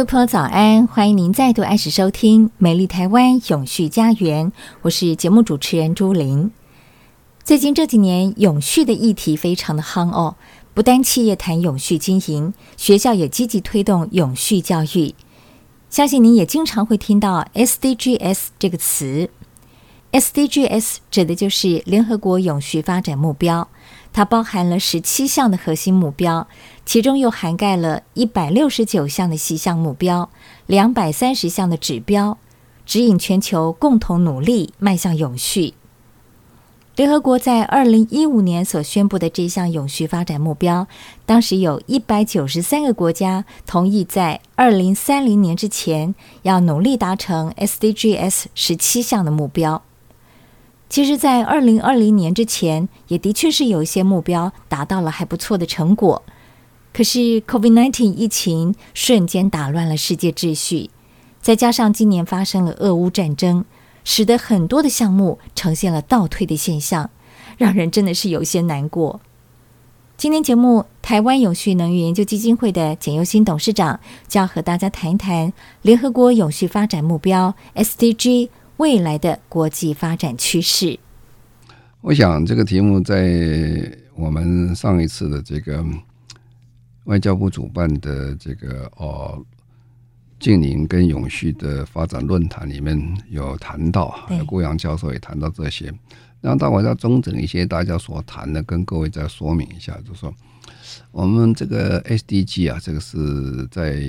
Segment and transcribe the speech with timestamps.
[0.00, 0.86] 位朋友，早安！
[0.86, 4.46] 欢迎您再度按时收听《美丽台湾永续家园》，
[4.80, 6.50] 我是节目主持人朱琳。
[7.44, 10.36] 最近这几年，永续的议题非常的夯哦，
[10.72, 15.14] 不单企业谈永续经营，学校也积极推动永续教育。
[15.90, 19.28] 相信您也经常会听到 SDGs 这个词。
[20.12, 23.68] SDGs 指的就是联合国永续发展目标。
[24.12, 26.48] 它包含了十七项的核心目标，
[26.84, 30.28] 其中又涵盖了一百六十九项的细项目标，
[30.66, 32.36] 两百三十项的指标，
[32.84, 35.74] 指引全球共同努力迈向永续。
[36.96, 40.86] 联合国在二零一五年所宣布的这项永续发展目标，
[41.24, 49.82] 当时有一百九十三个国家同意在二零三零年之前要努力达成 SDGs 十七项的目标。
[50.90, 56.24] 其实，在二零二零年之前，也的确是有一些目标达到了还不错的成果。
[56.92, 60.90] 可是，COVID-19 疫情瞬间打乱了世界秩序，
[61.40, 63.64] 再加上今年发生了俄乌战争，
[64.02, 67.10] 使得很多的项目呈现了倒退的现象，
[67.56, 69.20] 让人真的是有些难过。
[70.16, 78.48] 今天节目，台湾永续能源研究基金会的简佑新董事长就要和大家谈一谈联合国永续发展目标 SDG。
[78.80, 80.98] 未来的国际发展趋势，
[82.00, 85.84] 我想这个题目在我们上一次的这个
[87.04, 89.44] 外交部主办的这个哦
[90.38, 92.98] 净零跟永续的发展论坛里面
[93.28, 95.92] 有谈到，顾阳教授也谈到这些。
[96.40, 100.34] 然后，待会再中整一些大家所谈的，跟各位再说明一下，就是说
[101.12, 104.00] 我们这个 SDG 啊，这个是在。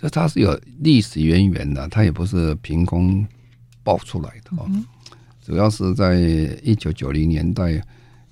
[0.00, 3.26] 这它是有历史渊源的，它也不是凭空
[3.82, 4.66] 爆出来的啊。
[5.42, 6.14] 主要是在
[6.62, 7.78] 一九九零年代，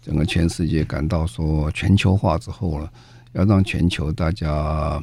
[0.01, 2.91] 整个全世界感到说全球化之后了，
[3.33, 5.03] 要让全球大家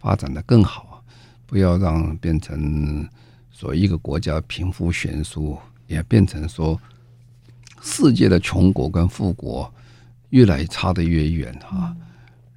[0.00, 1.04] 发展的更好，
[1.46, 3.08] 不要让变成
[3.52, 5.56] 说一个国家贫富悬殊，
[5.86, 6.80] 也变成说
[7.80, 9.72] 世界的穷国跟富国
[10.30, 11.94] 越来差得越远啊。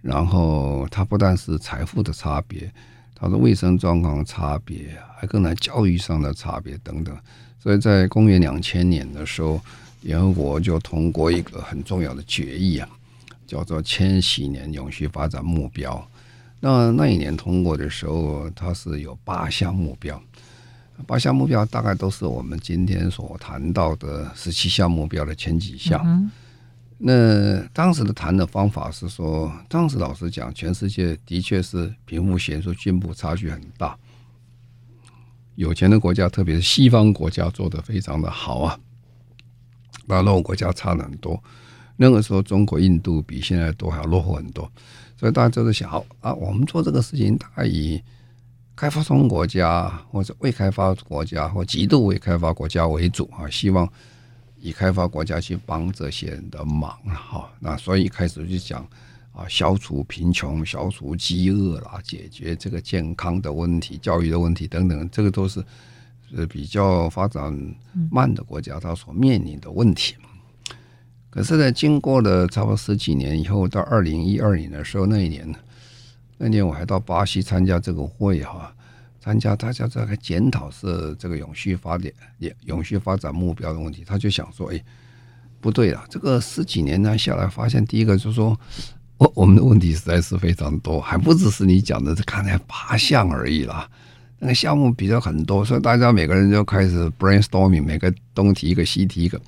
[0.02, 2.74] 然后它不但是财富的差别。
[3.16, 7.18] 它的卫生状况差别，还跟来教育上的差别等等，
[7.60, 9.62] 所以在公元两千年的时候，
[10.02, 12.90] 联合国就通过一个很重要的决议啊，
[13.48, 16.06] 叫做千禧年永续发展目标。
[16.60, 20.22] 那那一年通过的时候，它是有八项目标，
[21.08, 26.30] 八项目标大概都是我们今天所谈到的十七项目标的前几项。
[27.06, 33.98] 那当时的谈的方法是说，当时老实讲，全世界的确是贫富悬殊、进步差距很大。
[35.56, 38.80] 有钱的国家，特别是西方国家，做得非常的好啊，
[40.06, 41.38] 那落后国家差了很多。
[41.98, 44.72] 那个时候，中国、印度比现在都还要落后很多。
[45.18, 45.92] 所以大家都在想，
[46.22, 48.02] 啊，我们做这个事情，大概以
[48.78, 53.86] 开发中国家或者未开发国家或极度未开发国家为主啊，希望。
[54.64, 58.82] 以开发国家去帮这些人的忙，哈，那所以开始就讲
[59.34, 65.62] 啊，消除贫穷、消除饥饿啦，解决这个健康的问题、教育的问题等等，这个都是
[66.34, 67.54] 呃比较发展
[68.10, 70.16] 慢的国家它所面临的问题。
[71.30, 75.60] 可是呢，经过了差不多十几年以后，到二零一二年的时候，那一年呢，
[76.38, 78.74] 那年我还到巴西参加这个会哈。
[79.24, 82.12] 参加大家这个检讨是这个永续发展、
[82.66, 84.84] 永续发展目标的问题，他就想说：“哎，
[85.62, 88.60] 不对了，这个十几年呢下来，发现第一个就是说，
[89.18, 93.90] 我我们的问题实在是非常多，还不只是你讲的这看来八项而已啦。
[94.40, 99.40] 那个项目比较很多，所以大家每个人就开始 brainstorming，每个东提一个，西提一个，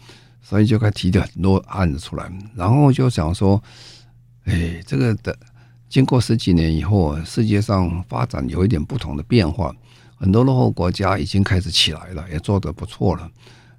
[0.42, 3.62] 所以就开始提了很多案子出来，然后就想说，
[4.45, 5.38] 哎，这个的。”
[5.96, 9.74] 经过十几年以后，世界上发展有一点不同的变化。
[10.18, 13.32] 很多落后国家已经开始起来了，也做得不错了。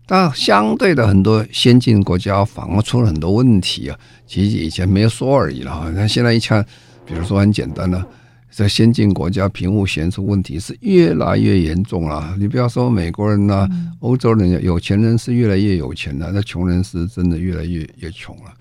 [0.06, 3.98] 但相对的，很多先进国家反而出了很多问题啊。
[4.26, 6.64] 其实以前没有说而已了，那现在一看，
[7.04, 8.02] 比如说很简单的，
[8.50, 12.34] 在先进国家贫富悬殊问题是越来越严重了。
[12.38, 13.68] 你不要说美国人呐，
[14.00, 18.54] 欧洲人，有钱人是越来越有钱了，那穷人是真的越来越越穷了。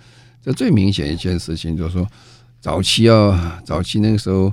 [0.44, 2.06] 这最明显一件事情就是说，
[2.65, 4.51] 早期啊，早期那个时候。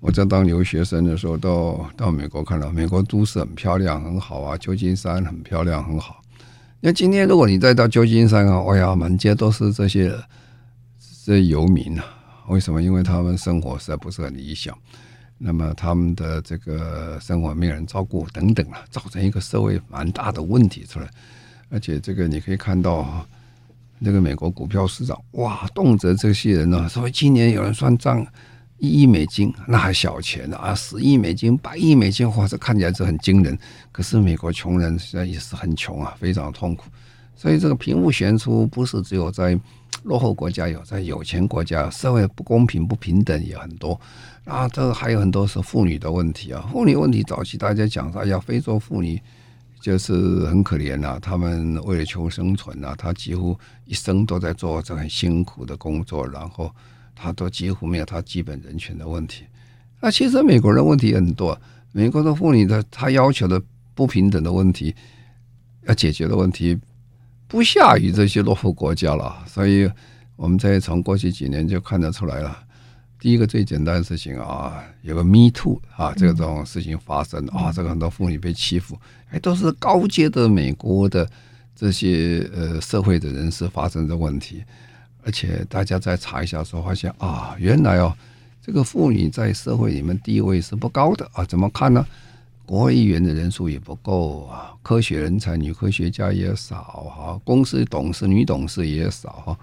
[0.00, 6.20] 我在当留学生的时候，到到美国看到美国都市很漂亮，很好啊，旧金山很漂亮，很好。
[6.80, 10.12] 那今天如果你再到旧金山啊，哎呀，满街都是这些
[11.24, 12.04] 这游民啊。
[12.48, 12.82] 为什么？
[12.82, 14.76] 因为他们生活实在不是很理想，
[15.38, 21.08] 那么他们的这个生活没有人照顾等等啊，造成一个社会蛮大的问题出来。
[21.68, 23.24] 而且这个你可以看到，
[24.00, 28.26] 那个美国股票市场，哇，动辄这些人呢，说今年有人算账。
[28.82, 33.54] 一亿美金那还小钱啊，十亿美金、百亿美金，哇，这看起来是很惊人。
[33.92, 36.84] 可是美国穷人现在也是很穷啊，非常痛苦。
[37.36, 39.54] 所以这个贫富悬殊不是只有在
[40.04, 44.00] 落后国家有，在有钱国家，社会不公平、不平等也很多。
[44.46, 46.66] 啊，这个还有很多是妇女的问题啊。
[46.72, 49.20] 妇女问题早期大家讲说，哎呀，非洲妇女
[49.80, 50.12] 就是
[50.46, 56.70] 很可怜啊，他们为了求生存啊，他几乎一生都在做这很辛苦的工作，然后。
[57.22, 59.44] 他都几乎没有他基本人权的问题。
[60.00, 61.60] 那其实美国人问题很多，
[61.92, 63.60] 美国的妇女的她要求的
[63.94, 64.94] 不平等的问题，
[65.86, 66.78] 要解决的问题
[67.46, 69.44] 不下于这些落后国家了。
[69.46, 69.90] 所以
[70.36, 72.58] 我们在从过去几年就看得出来了。
[73.20, 78.98] 第一个最简单的事情啊，有个 Me Too 啊，这种事情发生啊，这个很多妇女被欺负，
[79.30, 81.28] 哎，都是高阶的美国的
[81.76, 84.64] 这些呃社会的人士发生的问题。
[85.22, 88.16] 而且大家再查一下时候，发现啊，原来哦，
[88.62, 91.44] 这个妇女在社会里面地位是不高的啊。
[91.44, 92.02] 怎么看呢？
[92.64, 99.52] 国会议员的人数也不够啊，科学人才、女科学家也少哈，公司董事女董事也少哈。
[99.52, 99.58] 啊，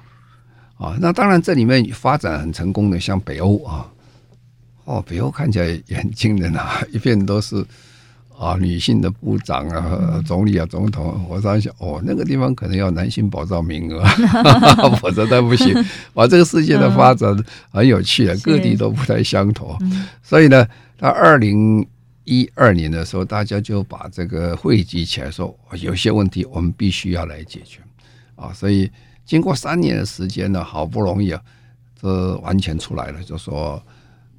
[0.99, 3.87] 那当然这里面发展很成功的，像北欧啊，
[4.85, 7.65] 哦，北欧看起来也很惊人啊，一片都是。
[8.39, 14.05] 啊，女性的部长啊、总理啊、总统，我在想，哦，那个地方可能要男性保障名额，
[15.01, 15.73] 否则他不行。
[16.13, 17.35] 哇，这个世界的发展
[17.71, 19.75] 很有趣啊，各地都不太相同。
[20.21, 20.63] 所以呢，
[20.99, 21.83] 到二零
[22.25, 27.79] 一二年的时候，大家就把这个汇集起来，说有些问题我们必须要来解决
[28.35, 28.53] 啊。
[28.53, 28.87] 所以
[29.27, 31.39] 经过三年的时间呢，好不容易啊，
[32.01, 33.79] 这完全出来了，就说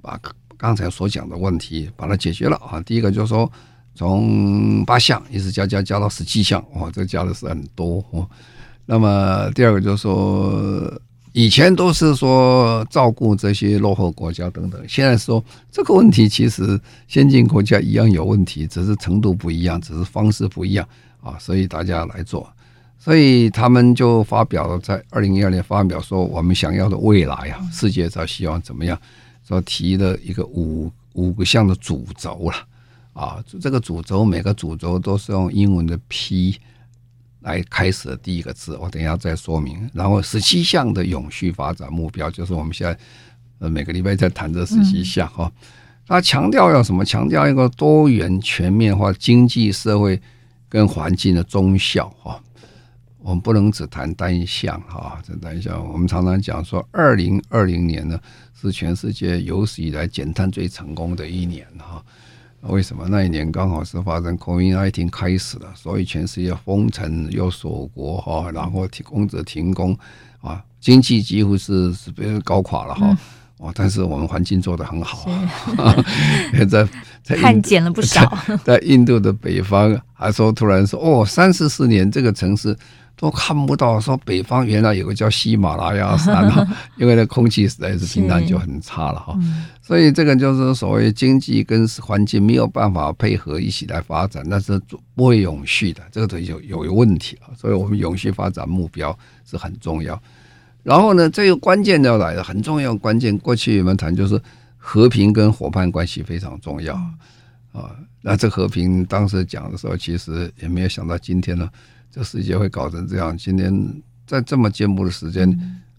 [0.02, 0.18] 把
[0.56, 2.80] 刚才所讲的问题把它解决了啊。
[2.80, 3.48] 第一个就是说。
[3.94, 8.24] 从八项一直加加加到十七项，哇，这加的是很多哦。
[8.86, 11.02] 那么第二个就是说，
[11.32, 20.88] 以前都是说照顾这些落后国家等等，现在说这个问题其实先进国家一样有问题，只是程度不一样，只是方式不一样
[21.20, 21.36] 啊。
[21.40, 22.48] 所以大家来做，
[23.08, 29.00] 所以他们就发表了在二零一二年发表说，我们想要的未来啊，世界上希望怎么样？
[29.46, 32.66] 说提了一个五五个项的主轴了。
[33.14, 36.58] 啊，这个主轴每个主轴都是用英文的 P
[37.40, 39.88] 来开始的第一个字，我等一下再说明。
[39.94, 42.98] 然后十七项的永续发展目标，就是我们现在
[43.58, 45.50] 呃每个礼拜在谈这十七项哈。
[46.06, 47.02] 他强调要什么？
[47.02, 50.20] 强调一个多元全面化经济社会
[50.68, 52.38] 跟环境的综效哈。
[53.28, 58.18] 我们不能只谈单项哈，这单项我们常常讲说，二零二零年呢
[58.58, 62.02] 是全世界有史以来减碳最成功的一年哈。
[62.62, 69.94] 为什么那一年刚好是发生 COVID-19 开始了，所以全世界封城又锁国哈，然后停工者停工
[70.40, 73.14] 啊，经济几乎是是被搞垮了哈。
[73.58, 75.30] 哦，但是我们环境做得很好
[75.76, 75.94] 啊，
[76.66, 76.88] 在
[77.22, 78.24] 在看减了不少
[78.64, 82.74] 在，在印度的北方还说突然说哦，三四十年这个城市。
[83.20, 86.64] 都看不到，说北方原来有个叫喜马拉雅山哈，
[86.96, 89.36] 因为那空气实在是平常就很差了哈，
[89.82, 94.80] 所以这个就是所谓经济跟环境没有办法配合一起来发展，那是
[95.16, 100.16] 不会永续的，这个东西有有问题了，所以我们永续发展目标是很重要。
[100.84, 104.40] 然后呢，这个关键要来了，很重要关键，过去我们谈就是
[104.76, 106.94] 和平跟伙伴关系非常重要
[107.72, 107.90] 啊。
[108.22, 111.68] 那这和平当时讲的时候，其实也没有想到今天呢。
[112.10, 113.36] 这世界会搞成这样？
[113.36, 115.48] 今天在这么进步的时间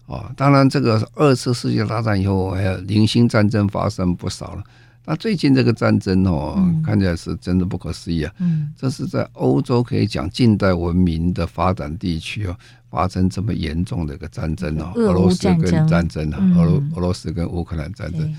[0.06, 4.62] 啊，当然这个二次世界大战以后，还有零星战争发生不少了。
[5.06, 8.32] 那最近这个战争哦，看起来是真的不可思议啊！
[8.38, 12.56] 嗯这是在欧洲可以讲近代文明的发展地区哦，
[12.90, 18.32] 发生这么严重的一个战争哦，俄罗斯跟战争啊，俄罗俄罗斯跟乌克兰战争。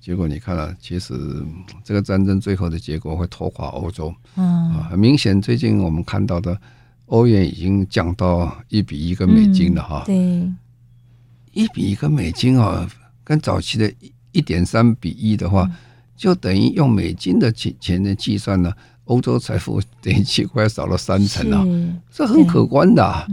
[0.00, 1.14] 结果你看了，其实
[1.84, 4.12] 这个战争最后的结果会拖垮欧洲。
[4.36, 6.58] 嗯，啊，很明显，最近我们看到的
[7.06, 10.02] 欧元已经降到一比一个美金了哈。
[10.06, 10.16] 对，
[11.52, 12.88] 一比一个美金啊，
[13.24, 15.70] 跟早期的一一点三比一的话，
[16.16, 18.72] 就等于用美金的钱钱的计算呢，
[19.04, 21.64] 欧洲财富等于几乎少了三成啊，
[22.10, 23.26] 这很可观的啊。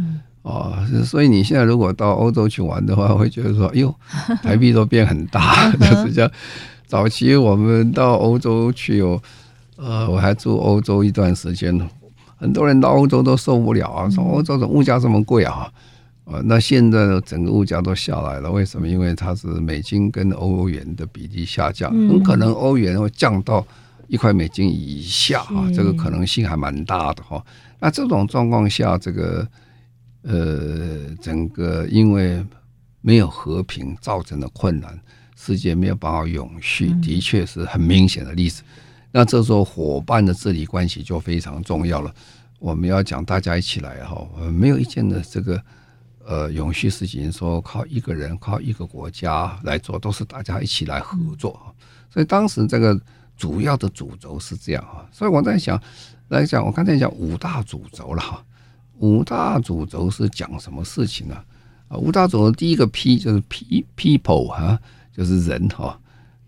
[0.44, 3.96] 哦，所以你现在如果到欧洲去玩的话，会觉得说，哎呦，
[4.44, 6.32] 台币都变很大，就是这样。
[6.86, 9.22] 早期我们到欧洲去哦，
[9.78, 11.90] 呃，我还住欧洲一段时间呢，
[12.44, 15.72] 很多人到欧洲都受不了啊，说欧洲的物价这么贵啊，
[16.26, 18.86] 呃，那现在的整个物价都下来了，为什么？
[18.86, 23.66] 因为它是美金跟欧元的比例下降，很可能欧元会降到
[24.10, 27.42] 一块美金以下啊，这个可能性还蛮大的哈。
[27.80, 29.48] 那这种状况下，这个。
[30.26, 32.42] 呃，整个因为
[33.02, 34.98] 没有和平造成的困难，
[35.36, 38.64] 世界没有办法永续，的确是很明显的例子。
[39.16, 42.12] 那这时候伙伴的治理关系就非常重要了。
[42.58, 45.62] 我们要讲大家一起来哈，没有一件的这个
[46.26, 51.60] 呃永续事情说靠一个人、靠一个国家来做，都是大家一起来合作。
[52.10, 53.00] 所以当时这个
[53.38, 55.08] 主要的主轴是这样哈。
[55.12, 55.80] 所以我在想
[56.30, 58.44] 来讲，我刚才讲五大主轴了哈。
[58.98, 61.36] 五大主轴是讲什么事情呢？
[61.88, 64.80] 啊，五大主轴第一个 P 就是 P people 啊，
[65.16, 66.00] 就是人哈。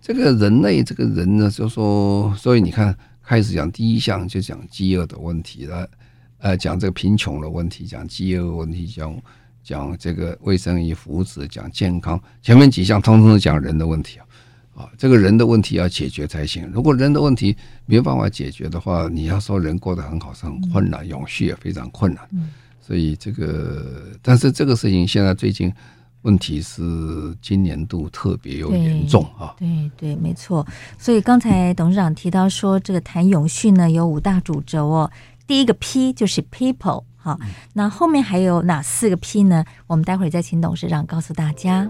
[0.06, 5.90] 这个人类这个人呢，就说，所以你看，开始讲第一项就讲饥饿的问题了，
[6.38, 9.20] 呃，讲这个贫穷的问题，讲饥饿问题，讲
[9.64, 14.26] 讲这个卫生与福祉，讲健康，前面几项通通是讲人的问题啊。
[14.76, 16.70] 啊，这个人的问题要解决才行。
[16.72, 17.58] 如果人的问题
[17.88, 22.30] 没有办法解决的话，你要说人过得很好是很困难，永续也非常困难。
[22.80, 25.74] 所以这个，但是这个事情现在最近
[26.26, 26.82] 问题是
[27.40, 29.54] 今年度特别有严重啊。
[29.60, 30.66] 对对，没错。
[30.98, 35.12] 所以刚才董事长提到说，这个谈永续呢有五大主轴哦。
[35.46, 37.40] 第一个 P 就是 People 好，
[37.74, 39.64] 那后面还有哪四个 P 呢？
[39.86, 41.90] 我们待会儿再请董事长告诉大家。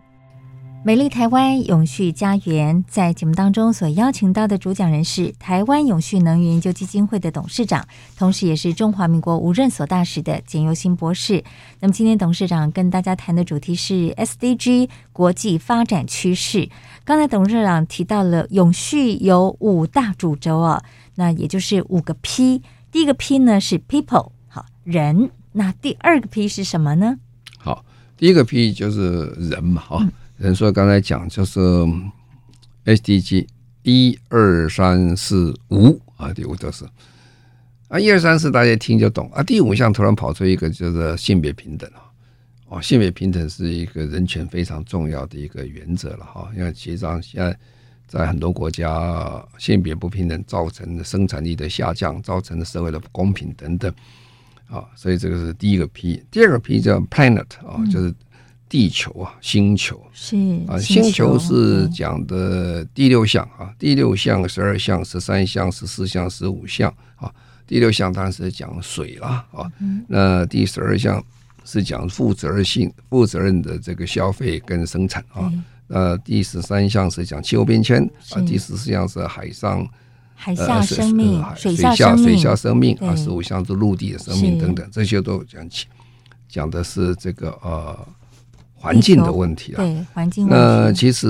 [0.83, 11.43] 美丽台湾永续家园在节目当中所邀请到的主讲人是台湾永续能源研究基金会的董事长，同时也是中华民国无任所大使的简尤新博士。
[11.81, 16.67] 那么今天董事长跟大家谈的主题是 SDG 国际发展趋势。
[17.05, 20.83] 刚才董事长提到了永续有五大主轴啊，
[21.13, 22.63] 那也就是五个 P。
[22.91, 25.29] 第一个 P 呢是 People，好，人。
[25.51, 27.17] 那第二个 P 是什么呢？
[27.59, 27.85] 好，
[28.17, 30.11] 第一个 P 就是人嘛，哈、嗯。
[30.41, 31.59] 人说刚才讲就是
[32.85, 33.45] SDG
[33.83, 36.83] 一二三四五啊，第五就是
[37.89, 39.43] 啊，一二三四大家听就懂啊。
[39.43, 42.01] 第五项突然跑出一个就是性别平等啊，
[42.69, 46.49] 哦，性别平等是一个人权非常重要的一个原则了哈。
[46.57, 47.55] 因为其实上现在
[48.07, 53.93] 在很多国家，性别不平等造成的生产力的下降，造成的社会的不公平等等
[54.67, 56.23] 啊，所以这个是第一个 P。
[56.31, 58.11] 第二个 P 叫 Planet 啊，就是。
[58.71, 67.29] 地球啊，星球是啊，星球是讲的第六项啊，第六项、十二项、十三项、十四项、十五项啊。
[67.67, 69.69] 第六项当然是讲水啦啊，
[70.07, 71.21] 那第十二项
[71.65, 75.51] 是讲负责任性、负责任的这个消费跟生产啊。
[75.87, 79.85] 那第十三项是讲气候变迁啊，第十四项是海上
[80.33, 85.87] 海下生命、水下水下生命啊，十五项是陆地的生命等等，这些都讲起，
[86.47, 88.07] 讲的是这个呃。
[88.81, 90.47] 环境的问题啊，对环境。
[90.49, 91.27] 那其实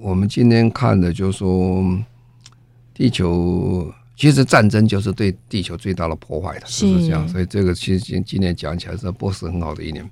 [0.00, 1.84] 我们今天看的，就是说，
[2.94, 7.28] 地球其实战争就是对地球最大的破坏的，是不是这样？
[7.28, 10.08] 所以这个其实今今年讲起来是不是很好的一年。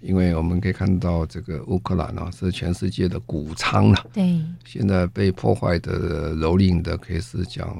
[0.00, 4.06] 因为我们可以看到，这个乌克兰啊，是全世界的谷仓了。
[4.12, 7.76] 对，现在被破坏的、蹂躏的，可以是讲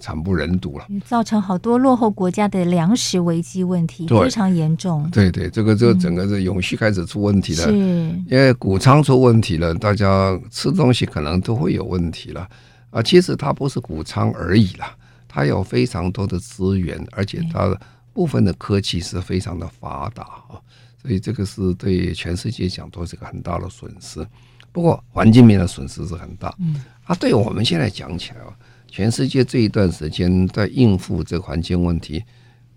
[0.00, 5.08] 惨不忍睹了，造成好多落后国家的粮食危机问题非常严重。
[5.10, 12.48] 对对，这个这个整个是永续开始出问题了，是因为谷仓出问题了，大家吃东西可能都会有问题了
[12.88, 13.02] 啊。
[13.02, 14.96] 其实它不是谷仓而已啦，
[15.28, 17.78] 它有非常多的资源，而且它
[18.14, 20.56] 部分的科技是非常的发达啊。
[21.04, 24.26] 所以这个是对全世界讲都是个很大的损失。
[24.72, 26.52] 不过环境面的损失是很大。
[26.58, 28.56] 嗯，啊，对我们现在讲起来啊，
[28.88, 32.24] 全世界这一段时间在应付这个环境问题，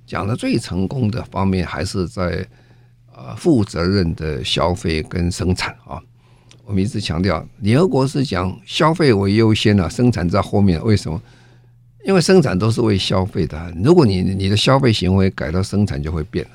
[0.06, 2.46] 讲的最成功的方面还是在
[3.16, 6.02] 呃负责任的消费跟生产啊。
[6.66, 10.84] 我们一直强调，联合国是讲消费为优先啊，生产在后面。
[10.84, 11.22] 为什么？
[12.06, 13.74] 因为生产都是为消费的。
[13.84, 16.52] 如果你你的消费行为改到生产，就会变了。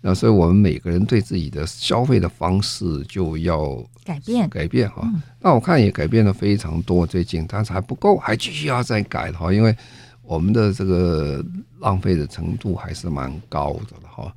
[0.00, 5.02] 那所以我们每个人对自己的消费的方式就要改变改变哈。
[5.40, 9.52] 那我看也改变了非常多，最近但是还不够，还继续要再改哈。
[9.52, 9.76] 因为
[10.22, 11.44] 我们的这个
[11.80, 14.32] 浪费的程度还是蛮高的了哈。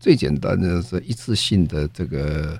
[0.00, 2.58] 最简单的是一次性的这个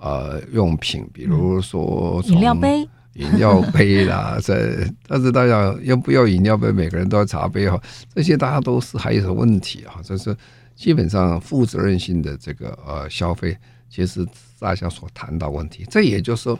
[0.00, 6.72] 呃用品，比如说饮料杯、饮料杯啦，这但是大家要不要饮料杯？
[6.72, 7.80] 每个人都要茶杯哈，
[8.12, 10.36] 这些大家都是还有什么问题哈，就是。
[10.74, 13.56] 基本上负责任性的这个呃消费，
[13.88, 14.26] 其实
[14.58, 16.58] 大家所谈到问题，这也就是说，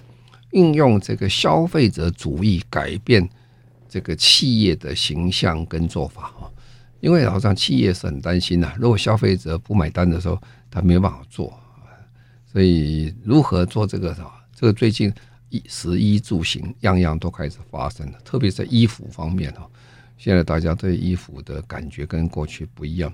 [0.52, 3.28] 运用这个消费者主义改变
[3.88, 6.50] 这个企业的形象跟做法哈，
[7.00, 10.40] 因为好像企业是很担心呐，如果消费者不买单的时候，
[10.70, 11.52] 他没有办法做，
[12.50, 14.40] 所以如何做这个啊？
[14.54, 15.12] 这个最近
[15.50, 19.68] 衣食衣住行样样都开始发生了，特别在衣服方面哈，
[20.16, 23.12] 现在大家对衣服的感觉跟过去不一样。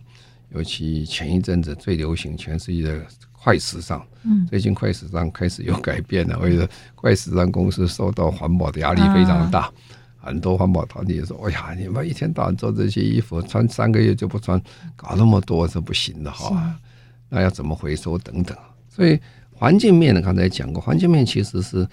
[0.53, 3.01] 尤其前一阵子最流行全世界的
[3.33, 6.39] 快时尚，嗯，最近快时尚开始有改变了。
[6.41, 9.73] 为了快时尚公司受到环保的压力非常大，
[10.19, 14.61] 很多环保团体也说：“哎呀，你们一天到晚做这些衣服，穿三个月就不穿，
[14.97, 16.75] 搞那么多是不行的哈。
[17.29, 18.57] 那要怎么回收等等？
[18.89, 19.19] 所以
[19.53, 21.87] 环境面呢，刚才讲过，环境面其实是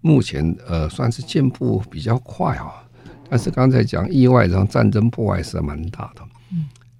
[0.00, 2.82] 目前呃算是进步比较快啊。
[3.28, 6.22] 但是刚才讲意外，然后战争破坏是蛮大的。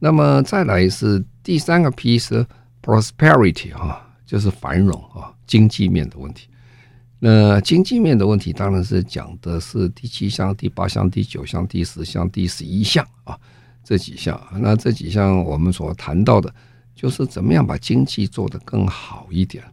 [0.05, 2.47] 那么再来是第三个 P 是
[2.83, 6.47] prosperity 哈，就是繁荣啊，经济面的问题。
[7.19, 13.35] 那经济面的问题当然是讲的是第七项、第八项、第九项、第十项、第十一项啊，
[13.83, 14.39] 这几项。
[14.59, 16.55] 那这几项我们所谈到的，
[16.95, 19.65] 就是怎么样把经济做得更好一点。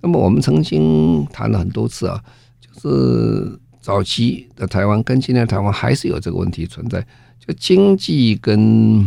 [0.00, 2.20] 那么我们曾经谈了很多次啊，
[2.60, 7.00] 就是早期的台湾跟今天的台湾还是有这个问题存在，
[7.38, 9.06] 就经济跟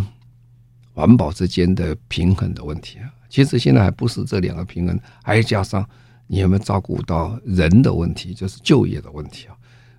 [0.94, 5.84] 环保之间的平衡的问题啊，其实现在还不是这两个平衡，还加上
[6.28, 9.56] 你有没有照顾到人的问题，就是就业的问题啊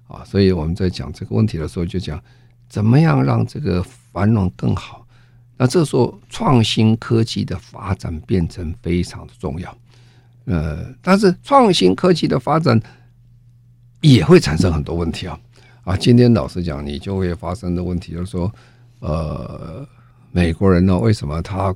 [0.06, 2.22] 啊，所以我们在讲这个问题的时候，就讲
[2.68, 5.04] 怎么样让这个繁荣更好。
[5.56, 9.76] 那这时候创新科技的发展变成非常的重要，
[10.44, 12.80] 呃，但是创新科技的发展
[14.00, 15.36] 也会产生很多问题啊
[15.82, 18.52] 啊，今天老实讲，你就会发生的问题就是说，
[19.00, 19.84] 呃。
[20.36, 20.98] 美国人呢？
[20.98, 21.72] 为什么他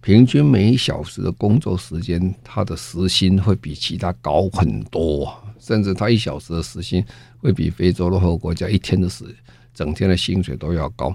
[0.00, 5.32] 平均每小时的工作时间，他的时薪会比其他高很多？
[5.60, 7.04] 甚至他一小时的时薪
[7.38, 9.24] 会比非洲落后国家一天的时
[9.72, 11.14] 整天的薪水都要高，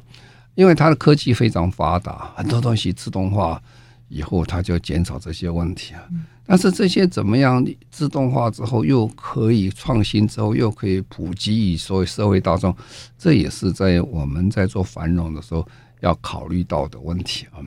[0.54, 3.62] 因为他的科技非常发达，很多东西自动化
[4.08, 6.02] 以后，他就减少这些问题啊。
[6.46, 12.76] 但是这些怎么样自动化之后又可以创新之后又可以普及于所有社会大众？
[13.18, 15.68] 这也是在我们在做繁荣的时候。
[16.02, 17.58] 要考虑到的问题啊，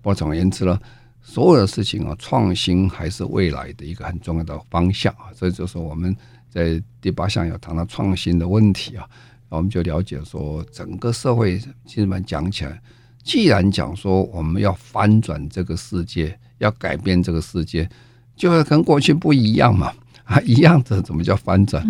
[0.00, 0.78] 不过总而言之呢，
[1.22, 5.32] 所有的事情啊，创新还是未来的一个很重要的方向啊。
[5.34, 6.14] 这就是我们
[6.48, 9.08] 在第八项要谈到创新的问题啊，
[9.48, 12.80] 我们就了解说，整个社会基本讲起来，
[13.22, 17.88] 既然讲说我们要翻转这个世界，要改变这个世界，
[18.36, 19.92] 就会跟过去不一样嘛
[20.24, 21.84] 啊， 一样的怎么叫翻转？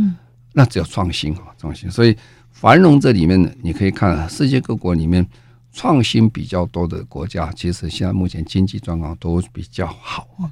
[0.53, 1.91] 那只有创新啊，创新。
[1.91, 2.17] 所以
[2.51, 5.27] 繁荣这里面呢，你可以看世界各国里面。
[5.73, 10.51] 创新比较多的国家，其实现在目前经济状况都比较好啊。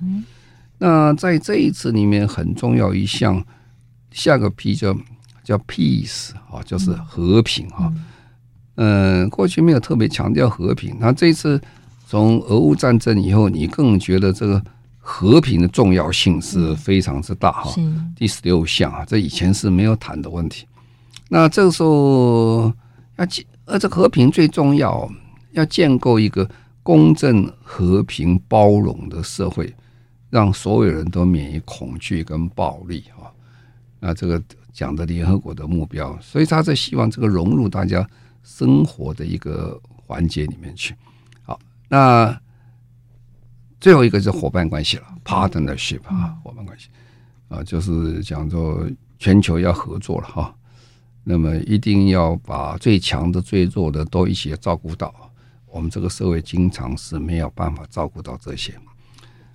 [0.78, 3.44] 那在这一次里面，很重要一项，
[4.12, 4.96] 下个 P 叫
[5.42, 7.92] 叫 peace 啊，就是和平啊。
[7.96, 8.04] 嗯，
[9.30, 11.60] 过去没有特别强调和平，那这一次
[12.06, 14.62] 从俄乌战争以后，你更觉得这个
[14.98, 17.74] 和平的重要性是非常之大哈。
[18.14, 20.66] 第十六项啊，这以前是没有谈的问题。
[21.28, 22.72] 那这个时候
[23.16, 25.10] 要建而这和平最重要，
[25.52, 26.48] 要建构一个
[26.82, 29.74] 公正、和平、包容的社会，
[30.30, 33.28] 让所有人都免于恐惧跟暴力啊！
[34.00, 38.08] 那这个讲的联合国的目标，所以他在希望这个融入大家
[38.48, 40.94] 生活的一个环节里面去。
[41.42, 42.40] 好，那
[43.78, 46.88] 最后一个是伙伴关系了，partnership 啊，伙伴关系
[47.48, 50.54] 啊，就是讲做全球要合作了哈。
[51.24, 55.14] 那么一定要把最强的、最弱的都一起照顾到。
[55.66, 58.72] 我们这个社会经常是没有办法照顾到这些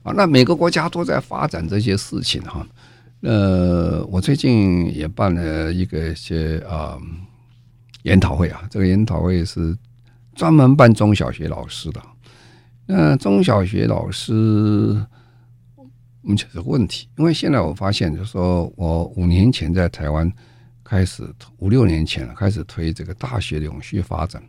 [0.03, 0.13] 啊。
[0.13, 2.65] 那每个国家都在发展这些事情哈。
[3.21, 7.01] 呃，我最近也办了一个一些啊、呃、
[8.03, 9.77] 研讨会啊，这个研讨会是
[10.35, 12.01] 专门办中小学老师的。
[12.85, 15.05] 那中小学老师
[16.21, 20.31] 目前是问题，因为现在我发现，就是说我五年前在台湾
[20.83, 21.23] 开始，
[21.57, 24.41] 五六年前了开始推这个大学的永续发展，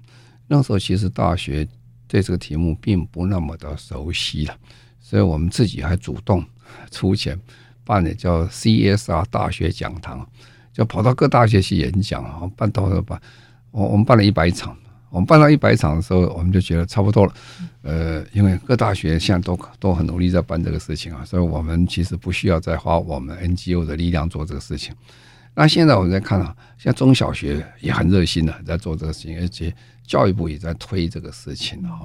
[0.46, 1.66] 那时候其实大学
[2.06, 4.56] 对这个题目并不那么的熟悉了，
[5.00, 6.44] 所以我们自己还主动
[6.90, 7.38] 出钱。
[7.86, 10.26] 办的叫 CSR 大学讲堂，
[10.72, 13.20] 就跑到各大学去演讲啊，办到了办，
[13.74, 14.76] 我我们办了一百场，
[15.10, 17.34] 我们办到一百场的时候，我们就觉得差不多了。
[17.82, 24.94] 呃，因为各大学现在都都很努力在办这个事情啊，所以我们其实不需要再花我们 NGO 的力量做这个事情。
[25.56, 29.74] 那现在我们在看啊，现在中小学也很热心的在做这个事情，而且
[30.06, 31.98] 教育部也在推这个事情啊。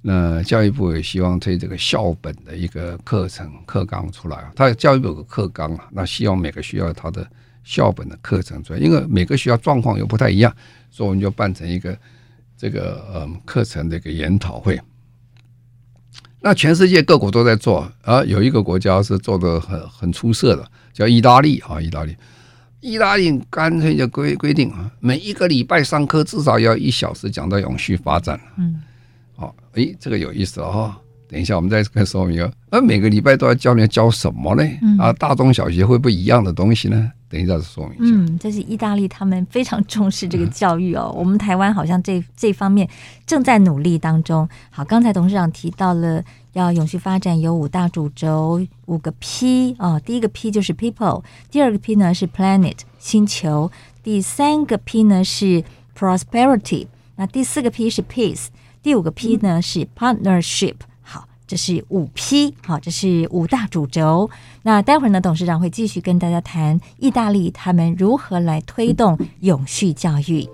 [0.00, 7.26] 那教育部也希望推这个校本的一个课程课纲出来啊，它教育部有个课纲啊，那希望每个学校它的
[7.64, 10.54] 校本的课程出来，因为每个学校状况又不太一样，
[10.90, 11.98] 所以我们就办成一个
[12.56, 14.80] 这个嗯课程的一个研讨会。
[16.40, 22.14] 那全世界各国都在做，啊有一个国家是做的很很出色的，叫意大利啊，意大利，
[22.80, 28.82] 意大利干脆就规规定啊，每一个礼拜上课至少要一小时讲到永续发展，嗯。
[29.36, 30.94] 好，诶，这个有意思哦。
[31.34, 32.48] 等一下，我们再看说明。
[32.70, 34.62] 呃，每个礼拜都要教你教什么呢？
[35.00, 37.10] 啊，大中小学会不会一样的东西呢？
[37.28, 38.16] 等一下再说明一下。
[38.16, 41.12] 嗯，这是意大利，他们非常重视这个教育哦。
[41.12, 42.88] 我们台湾好像这这方面
[43.26, 44.48] 正在努力当中。
[44.70, 50.00] 好，刚才董事长提到了要永续发展有五大主轴，五个 P 哦。
[50.06, 53.72] 第一个 P 就是 People，第二个 P 呢是 Planet 星球，
[54.04, 55.64] 第三个 P 呢是
[55.98, 58.46] Prosperity，那第四个 P 是 Peace。
[58.84, 60.93] 第五个 P 呢是 partnership，好，
[61.46, 64.30] 这是五 P，好，这是五大主轴。
[64.62, 70.48] 那待会儿呢，董事长会继续跟大家谈意大利他们如何来推动永续教育。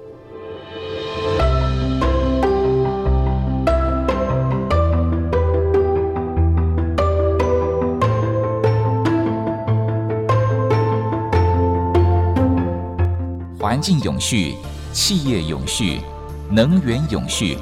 [13.58, 14.56] 环境永续，
[14.92, 16.00] 企业永续，
[16.50, 17.56] 能源永续。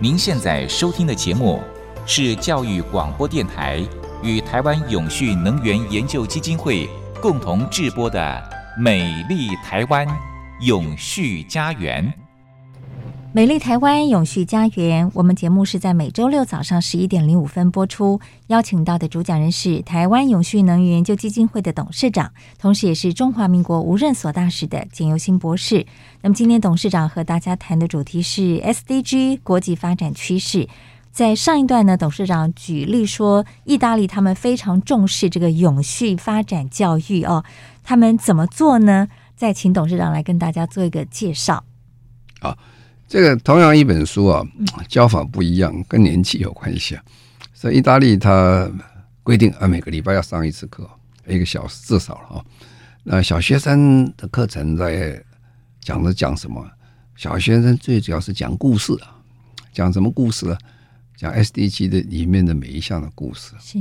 [0.00, 1.60] 您现在收听的节目
[2.06, 3.82] 是教育广播电台
[4.22, 6.86] 与台湾永续能源研究基金会
[7.20, 8.20] 共同制播的
[8.80, 10.06] 《美丽台湾
[10.60, 12.06] 永续家园》。
[13.32, 18.20] 美丽台湾永续家园，我们节目是在每周六早上十一点零五分播出。
[18.48, 25.84] 邀请到的主讲人是台湾永续能源研究基金会的董事长，同时也是中华民国无任所大使的简尤新博士。
[26.20, 30.68] 那么今天董事长和大家谈的主题是 SDG 国际发展趋势。
[31.14, 37.44] 在上一段呢，董事长举例说，意大利他们非常重视这个永续发展教育哦，
[37.84, 39.06] 他们怎么做呢？
[39.36, 41.62] 再请董事长来跟大家做一个介绍。
[42.40, 42.58] 啊，
[43.06, 44.44] 这个同样一本书啊，
[44.88, 47.02] 教法不一样，跟年纪有关系啊。
[47.54, 48.68] 所以意大利它
[49.22, 50.90] 规定啊，每个礼拜要上一次课，
[51.28, 52.44] 一个小时至少了啊。
[53.04, 55.22] 那小学生的课程在。
[55.80, 56.66] 讲着讲什么？
[57.14, 59.20] 小学生最主要是讲故事啊，
[59.70, 60.56] 讲什么故事呢？
[61.24, 63.52] 讲 SDG 的里面的每一项的故事。
[63.58, 63.78] 是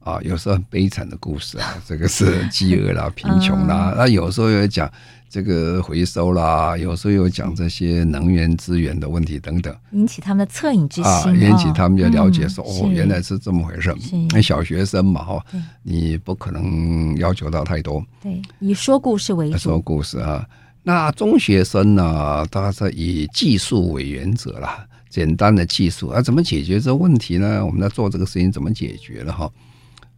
[0.00, 3.92] 啊，有时候很悲惨的故事啊， 这个是饥饿啦、 贫穷啦。
[3.94, 4.90] 那有时候又讲
[5.28, 13.94] 这个回收啦，有时候又讲这些能源资源的问题等等，引起他们的恻隐之心啊，引起他们就了解说哦，原来是这么回事。
[14.30, 15.44] 那小学生嘛，哈，
[15.82, 18.02] 你不可能要求到太多。
[18.22, 19.58] 对，以说故事为主。
[19.58, 20.48] 说故事啊。
[20.84, 22.46] 那中学生呢？
[22.50, 27.64] 他是以技术为原则啦，简单的技术啊，怎么解决这个问题呢？
[27.64, 29.50] 我们在做这个事情怎么解决了哈？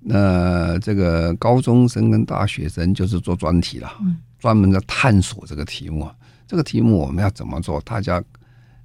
[0.01, 3.93] 那这个高中生跟大学生就是做专题了，
[4.39, 6.09] 专门在探索这个题目。
[6.47, 7.81] 这个题目我们要怎么做？
[7.83, 8.23] 大家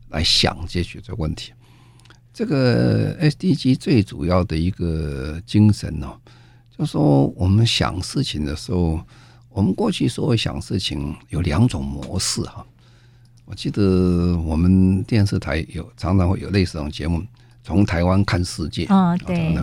[0.10, 1.54] 来想解决这个问题。
[2.34, 6.12] 这个 SDG 最主要的一个精神呢，
[6.78, 9.00] 就是说我们想事情的时候。
[9.56, 12.68] 我们过去所谓想事情有两种模式哈，
[13.46, 17.24] 我记得我们电视台有常常会有类似这种节目，
[17.64, 19.56] 从台湾看世界啊，对，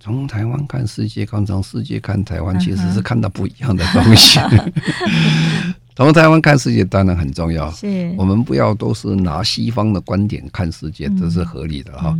[0.00, 4.40] 从台湾看世界，看从世界看台湾，其实是看到不一样的东西。
[5.94, 8.12] 从台湾看世界当然很重要，是。
[8.16, 12.18] 我们不要都是拿西方的观点看世界，这是合理的哈。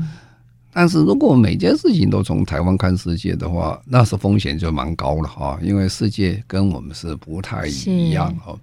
[0.73, 8.57] 但是如果每件事情都从台湾看世界的话，那是风险就蛮高了哈，因为世界跟我们是不太一样哈。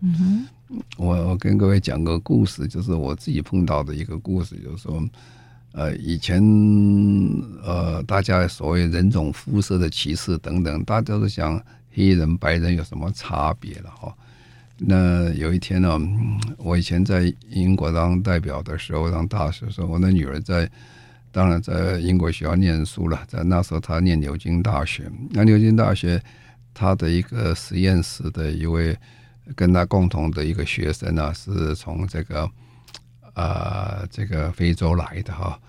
[0.97, 5.03] 我我跟各位讲个故事，就是我自己碰到的一个故事，就是说，
[5.71, 6.41] 呃，以前
[7.63, 14.15] 呃，大家所谓人种肤色的歧视等等，大家都想黑人白人有什么差别了哈。
[14.77, 15.99] 那有一天呢，
[16.58, 20.69] 我以前在英国当代表的时候，当大使的时候，我的女儿在，
[21.32, 25.12] 当然在英国学校念书了，在那时候她念牛津大学。
[25.32, 26.21] 那牛津大学，
[26.73, 28.97] 她的一个实验室的一位
[29.55, 32.49] 跟他共同的一个学生呢，是从这个、
[33.33, 35.59] 呃、这个非洲来的哈。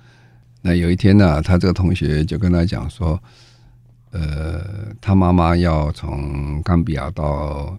[0.63, 3.23] 那有一天呢，他这个同学就跟他讲说，
[4.11, 4.63] 呃，
[5.01, 7.79] 他妈妈要从冈比亚到。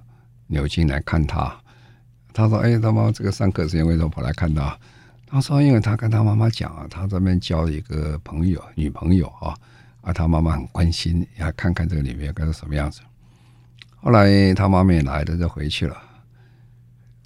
[0.53, 1.49] 牛津来看他，
[2.33, 4.77] 他说：“哎，他妈这个上课时间为什么跑来看他？”
[5.25, 9.55] 他说：“因为他跟他妈妈讲啊，他这边交了一个朋友，女朋友啊，
[10.01, 12.99] 啊，他妈妈很关心，要看看这个里面该是什么样子。”
[14.01, 15.95] 后来他妈妈也来了，就回去了。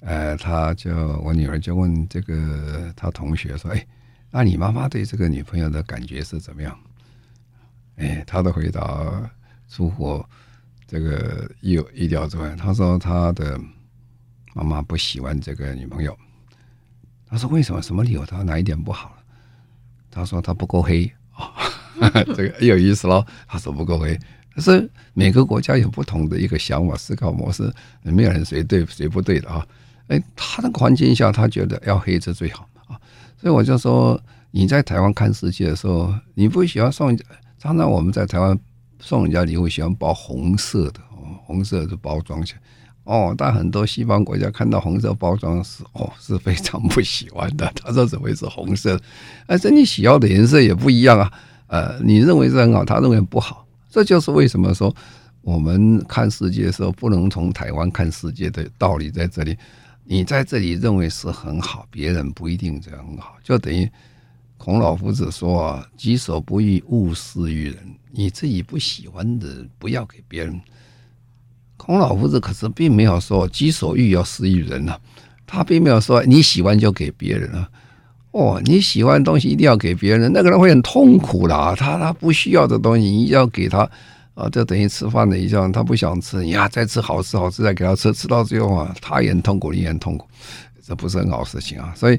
[0.00, 3.86] 呃，他就我女儿就问这个他同学说：“哎，
[4.30, 6.78] 那你妈妈对这个女朋友的感觉是怎么样？”
[7.96, 9.30] 哎，他的回答
[9.68, 10.24] 出乎。
[10.88, 13.58] 这个意意料之外，他说他的
[14.54, 16.16] 妈妈不喜欢这个女朋友。
[17.26, 17.82] 他说为什么？
[17.82, 18.24] 什么理由？
[18.24, 19.16] 他哪一点不好？
[20.12, 21.50] 他说他不够黑啊，
[22.36, 23.26] 这个有意思喽。
[23.48, 24.16] 他说不够黑，
[24.56, 27.70] 可是每个国家有不同的一个想法、思考模式，
[28.02, 29.64] 没有人谁对谁不对的啊。
[30.08, 32.98] 哎，他的环境下，他觉得要黑是最好啊。
[33.40, 34.18] 所以我就说，
[34.50, 37.16] 你在台湾看世界的时候，你不喜欢送，
[37.58, 38.58] 常常我们在台湾。
[38.98, 42.60] 送人家礼物喜欢包红色的哦，红色的包装起来
[43.04, 47.70] 哦，但很多西方国家看到红色包装是哦是非常不喜欢的。
[47.74, 48.98] 他说怎么会是红色？
[49.46, 51.30] 而且你喜好的颜色也不一样啊。
[51.66, 53.65] 呃，你认为是很好，他认为不好。
[53.96, 54.94] 这就是为什么说
[55.40, 59.56] 我们看世界的时候不能从台湾看世界的道理在这里。
[60.04, 63.90] 你在这里认为是很好，别人不一定这样很好，就等于。
[64.58, 67.78] 孔老夫子说：“己所不欲，勿施于人。
[68.12, 70.60] 你自己不喜欢的，不要给别人。”
[71.78, 75.00] 孔老夫子可是并没有说“己所欲，要施于人”啊，
[75.46, 77.66] 他并没有说你喜欢就给别人啊。
[78.36, 81.54] 哦，你喜欢的东西一定要给别人，那个人会很痛苦的。
[81.76, 83.88] 他他不需要的东西，你要给他
[84.34, 90.26] 啊，就等于吃饭的一样，他不想吃，你呀再吃好吃好吃再给他吃，吃到最后啊，他也很痛苦，你也很痛苦，
[90.86, 91.92] 这不是很好事情啊。
[91.96, 92.18] 所以。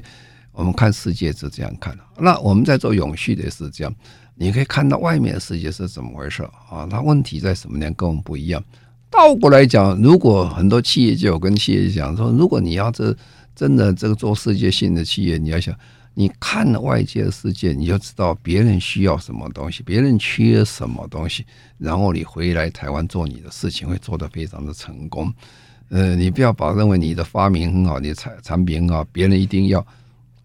[0.50, 3.94] 我们看世界是这样看的，那我们在做永续的是这样，
[4.34, 6.84] 你可以看到外面的世界是怎么回事啊？
[6.90, 7.88] 那问题在什么呢？
[7.96, 8.60] 跟我们不一样。
[9.08, 13.16] 倒过来讲，如果很多企业就有跟企业讲说，如果你要这
[13.54, 15.72] 真的这个做世界性的企业，你要想，
[16.18, 21.46] 你看了外界的世界，你就知道别人需要什么东西，别人缺什么东西，
[21.78, 25.32] 然后你回来台湾做你的事情，会做得非常的成功。
[25.90, 29.86] 呃，你不要把认为你的发明很好，你的产产品很好，别人一定要。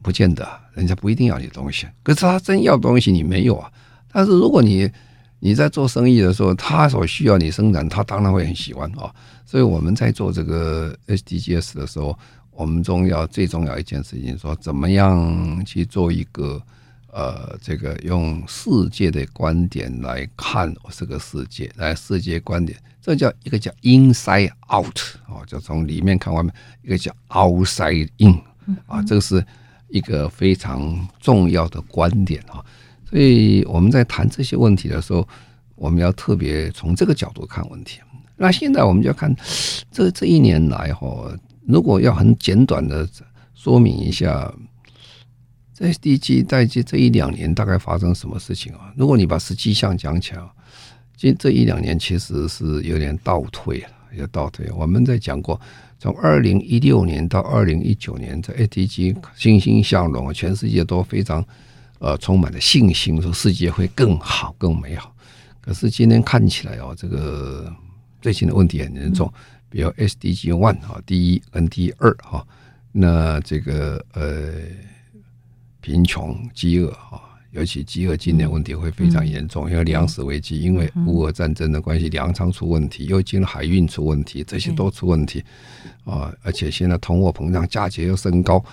[0.04, 1.88] 不见得，人家不一定要你东西。
[2.04, 3.72] 可是他真要东西，你没有啊。
[4.12, 4.92] 但是如果你
[5.40, 9.10] 你在做生意的时候，他所需要你生产，他当然会很喜欢啊。
[9.46, 12.20] 所以我们在做这个 SDGs 的时候，
[12.56, 16.62] 我们重要最重要一件事情，说怎么样去做一个
[17.12, 28.39] 呃，这个用世界的观点来看这个世界，来世界观点，这叫一个叫 inside out 啊，就从里面看外面；一个叫 outside in
[28.88, 29.46] 啊，这个是。
[29.89, 32.66] 一个非常重要的观点啊，
[33.08, 35.28] 所以我们在谈这些问题的时候，
[35.76, 38.00] 我们要特别从这个角度看问题。
[38.36, 39.32] 那现在我们就要看
[39.92, 41.32] 这这一年来哈，
[41.67, 43.08] 如果要很简短的
[43.54, 44.54] 说明一下
[45.80, 48.93] ，SDG 在这这一两年大概发生什么事情啊？
[48.95, 50.41] 如果你把十七项讲起来，
[51.15, 54.69] 这这一两年其实是有点倒退了，有倒退。
[54.71, 55.60] 我们在讲过。
[55.99, 61.41] 从二零一六年到二零一九年，在 SDG 欣欣向荣，全世界都非常
[61.99, 65.15] 呃充满了信心，说世界会更好、更美好。
[65.62, 67.73] 可是今天看起来哦，这个
[68.21, 69.32] 最近的问题很严重，
[69.74, 72.46] 比如 SDG One 哈，第一跟第二哈，
[72.92, 74.52] 那这个呃
[75.82, 77.20] 贫穷、饥饿哈。
[77.50, 85.44] 尤其饥饿今年问题会非常严重，因为粮食危机，因为乌俄战争的关系，粮仓出问题，又进了海运出问题，这些都出问题
[86.04, 86.32] 啊！
[86.44, 88.64] 而且现在通货膨胀，价钱又升高，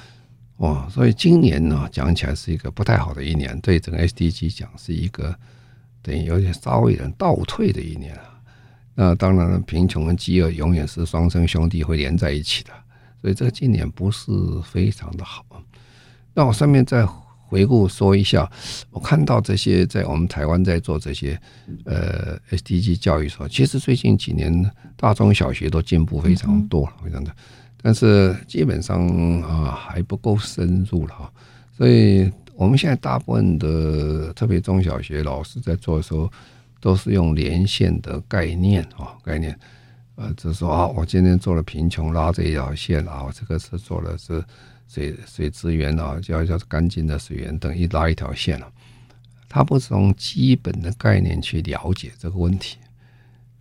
[0.57, 5.35] 哦，所以今年呢，讲起来是一个不太好的一年，对整个 SDG 讲是一个
[6.03, 8.19] 等于有点稍微有点倒退的一年。
[8.95, 12.71] 那当然了，贫穷跟饥饿永远是双生兄弟，会连在一起的，
[13.21, 14.31] 所以这个今年不是
[14.65, 15.45] 非常的好。
[16.35, 17.07] 那我上面再。
[17.51, 18.49] 回顾说一下，
[18.93, 21.37] 我看到这些在我们台湾在做这些
[21.85, 27.35] 呃 SDG 教育时候，其实最近几年大中小学都进步非常多了，非常的，
[27.83, 29.05] 但是基本上
[29.41, 31.33] 啊还不够深入了哈。
[31.77, 36.31] 所以我们现在大部分的特别中小学老师在做的时候，
[36.81, 39.57] 都是用连线的概念啊，概念，
[40.17, 44.43] 呃，就是说啊，我今天做了贫穷拉这一条线啊，我这个是做的是
[44.89, 48.73] 水水资源啊，叫叫干净的水源等一拉一条线了，
[49.49, 52.79] 他不是从基本的概念去了解这个问题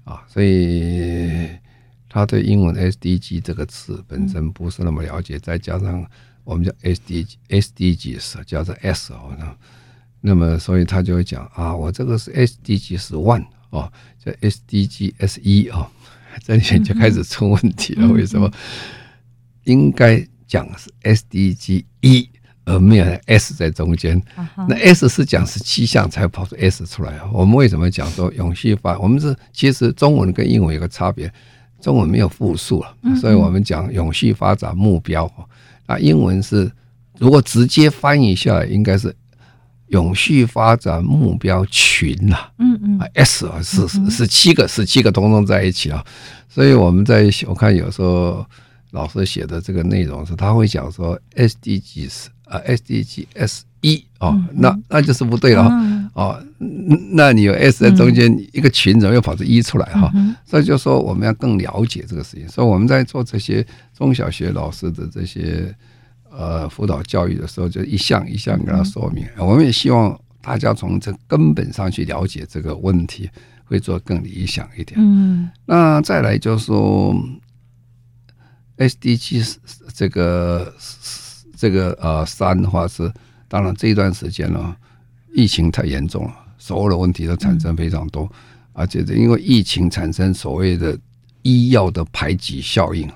[0.05, 1.49] 啊，所以
[2.07, 6.03] 他对英文 SDG 这个词本身不是那么了解，再加上
[6.43, 9.37] 我们叫 SDG SDGs 叫做 S 哦。
[10.21, 13.89] 那么，所以他就会讲啊，我这个是 SDGs one 哦，
[14.23, 15.87] 叫 SDGs 一哦，
[16.43, 18.05] 这里面就开始出问题了。
[18.09, 18.51] 为什么
[19.63, 22.29] 应该讲是 SDG 一，
[22.65, 24.21] 而没有 S 在中间？
[24.67, 27.17] 那 S 是讲是七项才跑出 S 出来。
[27.31, 28.99] 我们为什么讲说永续发？
[28.99, 31.31] 我们是其实中文跟英文有个差别，
[31.79, 35.31] 中文没有复数了，所以我们讲永续发展目标。
[35.87, 36.69] 那英文是
[37.17, 39.15] 如果直接翻译下来，应该是。
[39.89, 46.05] 永续发展目标群呐，嗯嗯，S 啊是是是七个，十七个统统在一起啊，
[46.47, 48.45] 所以我们在我看有时候
[48.91, 55.63] 老师写的这个内容是，他会讲说 SDGs 啊，SDGs 一哦，那那就是不对了
[56.13, 56.39] 哦，
[57.11, 60.11] 那你有 S 在中间一个群，怎么又跑出一出来哈？
[60.45, 63.65] 所以就说我们要更了解这个事情，所以我们在做这些
[63.97, 65.73] 中小学老师的这些。
[66.31, 69.25] 呃，辅导教育的时候，就一项一项给他说明。
[69.37, 73.29] 我们也希望大家从这根本上去了解这个问题，
[73.65, 74.99] 会做更理想一点。
[75.01, 77.15] 嗯，那再来就是说
[78.77, 79.55] ，SDG
[79.93, 80.73] 这个
[81.57, 83.11] 这个呃三的话是，
[83.47, 84.75] 当然这一段时间呢，
[85.33, 88.31] 疫情太严重了，所有的问题都产生非常多，
[88.73, 90.97] 而且因为疫情产生所谓的
[91.41, 93.09] 医药的排挤效应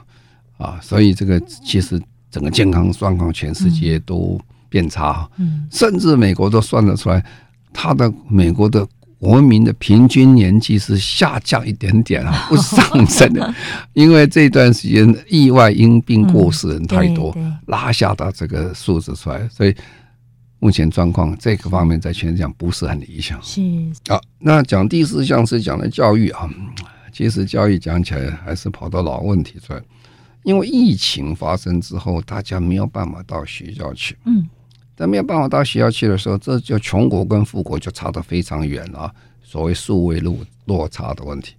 [0.58, 2.02] 啊，所以这个其实。
[2.34, 7.24] 整个健康状况，全世界都变差，嗯，甚至美国都算得出来，
[7.72, 8.84] 他的美国的
[9.20, 13.54] 国民的平均年纪是下降一点点啊， 不是上升的，
[13.94, 19.76] 因为这段时间意外因病过世人太多，拉下的这个数字出来，所以
[20.58, 23.40] 目前状况这个方面在全世界不是很理想。
[23.44, 23.62] 是。
[24.08, 26.50] 啊，那讲第四项是讲的教育啊，
[27.12, 29.80] 其实教育讲起来还是跑到老问题出来。
[30.44, 34.18] 因为疫情发生之后，大家没有办法到学校去。
[34.26, 34.48] 嗯，
[34.96, 39.14] 但没有办法到学校去的时候，这就穷国跟富国就差得非常远了。
[39.42, 41.54] 所谓数位落落差的问题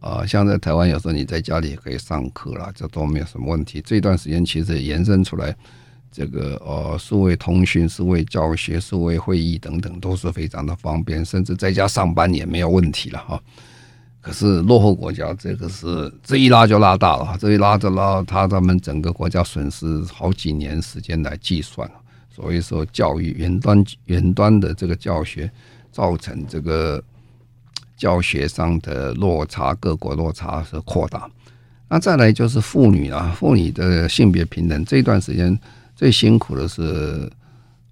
[0.00, 3.80] 啊，像在台湾，有时候你在家里也可以上课了，这都没有什么问题。
[3.84, 5.54] 这段时间其实也延伸出来，
[6.10, 13.40] 这个呃，数位通讯、数位教学、数位会议等等，都是非常的方便，甚至在家上班也没有问题了哈。
[14.22, 21.90] 可是落后国家，这个是这一拉就拉大了，这一拉就拉，他他们整个国家损失好几年时间来计算。
[22.28, 25.50] 所以说，教育远端远端的这个教学，
[25.90, 27.02] 造成这个
[27.96, 31.26] 教学上的落差，各国落差是扩大。
[31.88, 35.58] 那再来就是妇女啊，妇女的性别平等，这段时间
[35.96, 37.30] 最辛苦的是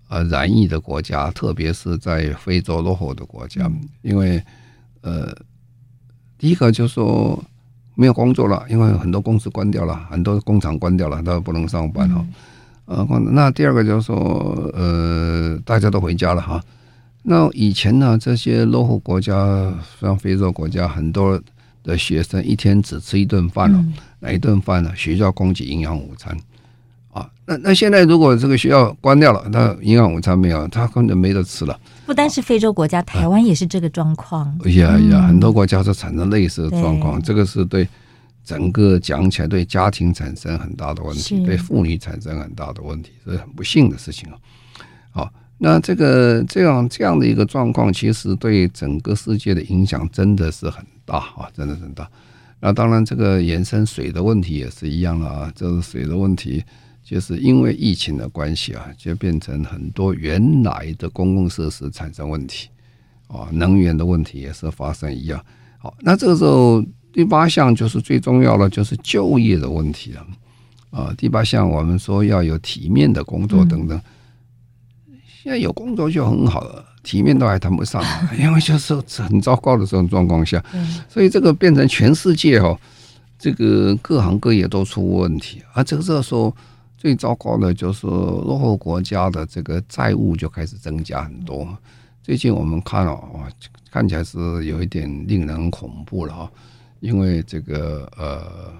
[0.08, 3.70] 呃染疫的国家，特别是在非洲落后的国家，
[4.02, 4.42] 因为
[5.00, 5.34] 呃。
[6.38, 7.42] 第一个就是说
[7.94, 12.24] 没有工作了，因为很多公司关掉了，很多工厂关掉了，都不能上班哈。
[12.86, 16.62] 呃，那第二个就是说，呃，大家都回家了哈。
[17.22, 19.34] 那以前呢，这些落后国家，
[20.00, 21.38] 像非洲国家，很多
[21.82, 23.84] 的学生一天只吃一顿饭了，
[24.20, 24.90] 哪一顿饭呢？
[24.96, 26.34] 学校供给营养午餐。
[27.12, 31.78] 啊，那那现在如果这个学校关掉了，那营养午餐没有，他根本没得吃了。
[32.08, 34.58] 不单是非洲国家，台湾也是这个状况。
[34.64, 37.86] 哎呀哎呀，很多国家都产生类似的状况，这个是对
[38.42, 44.38] 整个讲起来对家庭产生很大的问题，对妇女产生很大的问题，是很不幸的事情啊。
[45.10, 52.08] 好，那这个这样这样的一个状况，其实对整个世界的影响真的是很大啊，真的很大。
[52.58, 56.64] 那当然，这个延伸水的问题也是一样了啊，就是水的问题。
[57.08, 62.68] 就是因为疫情的关系啊，就变成很多原来的公共设施产生问题，
[63.28, 65.42] 啊，能源的问题也是发生一样。
[65.78, 70.26] 好，那这个时候第八项就是最重要的，就是就业的问题了。
[70.90, 73.98] 啊，第八项我们说要有体面的工作等等，
[75.42, 78.04] 现在有工作就很好了，体面都还谈不上，
[78.38, 80.62] 因为就是很糟糕的这种状况下，
[81.08, 82.78] 所以这个变成全世界哦，
[83.38, 86.54] 这个各行各业都出问题啊，这个时候。
[86.98, 91.66] 最糟糕的就是落后国家的这个债务就开始增加很多。
[92.24, 93.48] 最近我们看了，哇，
[93.90, 96.52] 看起来是有一点令人恐怖了哈，
[96.98, 98.72] 因为这个呃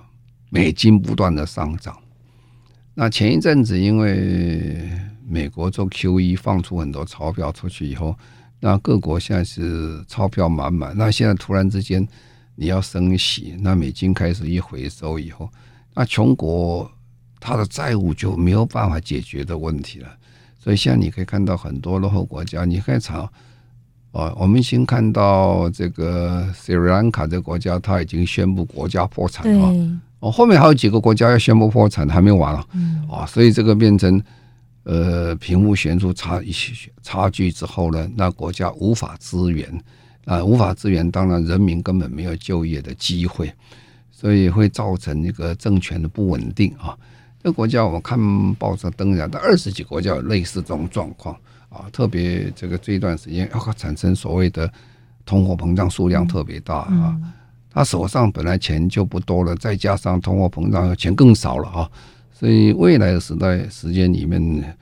[0.50, 1.96] 美金不断的上涨。
[2.92, 4.90] 那前一阵子因为
[5.24, 8.14] 美国做 QE 放出很多钞票出去以后，
[8.58, 10.92] 那各国现在是钞票满满。
[10.98, 12.06] 那现在突然之间
[12.56, 15.48] 你要升息，那美金开始一回收以后，
[15.94, 16.90] 那穷国
[17.41, 20.09] 它的债务就没有办法解决的问题了。
[20.59, 23.30] 所以现在你可以看到很多落后国家，你可以查
[24.11, 30.01] 哦，我们先看到这个斯里兰卡这个国家，它已经宣布国家破产了。
[30.20, 32.66] 哦，后面还有几个国家要宣布破产，还没完了。
[32.72, 34.20] 嗯，啊，所以这个变成
[34.82, 39.70] 呃贫富悬殊差一些差距之后呢，那国家无法支援
[40.24, 43.53] 啊，无法支援，当然人民根本没有就业的机会，
[44.11, 46.97] 所以会造成一个政权的不稳定啊。
[47.43, 48.18] 这个国家我们看
[48.55, 51.34] 报纸登下的二十几个国家有类似这种状况
[51.68, 54.70] 啊，特别这个这一段时间要产生所谓的
[55.24, 57.16] 通货膨胀数量特别大啊。
[57.70, 61.91] 他手上本来钱就不多了，再加上通货膨胀，钱更少了啊！
[62.32, 64.76] 所以未来的时代时间里面，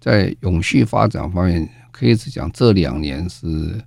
[0.00, 3.80] 在永续发展方面，可以是讲这两年是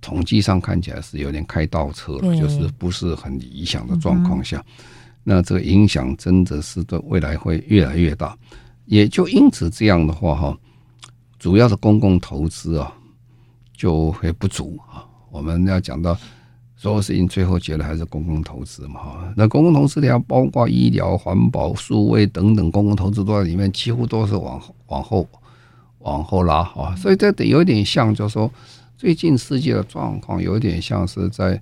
[0.00, 4.62] 统计上看起来是有点开倒车了，就是不是很理想的状况下，
[5.24, 8.36] 那这个影响真的是对未来会越来越大。
[8.86, 10.58] 也就因此这样的话哈，
[11.38, 12.92] 主要的公共投资啊
[13.76, 15.06] 就会不足啊。
[15.30, 16.16] 我们要讲到。
[16.76, 19.02] 所有事情最后结论还是公共投资嘛？
[19.02, 25.28] 哈，那公共投资里要包括医疗、环保、数位等等公共投资都在里面，几乎都是往往后
[25.98, 26.96] 往后拉哈。
[26.96, 28.50] 所以这得有点像，就是说
[28.96, 31.60] 最近世界的状况有点像是在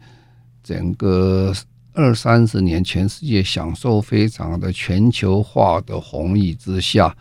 [0.62, 1.52] 整个
[1.98, 7.12] 二三十年全世界享受非常的全球化的红利之下，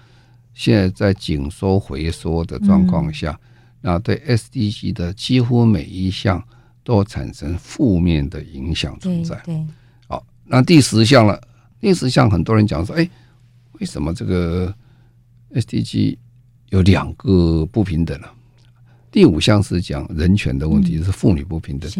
[0.53, 3.39] 现在在紧缩回缩的状况下，
[3.81, 6.41] 那对 SDG 的几乎每一项。
[6.87, 9.35] 都产生负面的影响存在。
[9.43, 9.61] 对，
[10.07, 11.37] 好，那第十项了。
[11.81, 13.09] 第十项很多人讲说，哎，
[13.73, 14.73] 为什么这个
[15.53, 16.15] SDG
[16.69, 18.27] 有两个不平等呢？
[19.11, 21.91] 第五项是讲人权的问题，是妇女不平等。